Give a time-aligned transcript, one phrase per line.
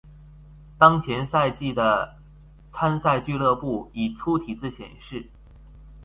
[0.79, 2.15] 当前赛季的
[2.71, 5.29] 参赛俱乐部以粗体字显示。